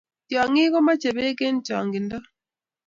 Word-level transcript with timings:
tyangik 0.27 0.69
komachei 0.73 1.15
pek 1.17 1.39
eng 1.47 1.59
chongindo 1.65 2.17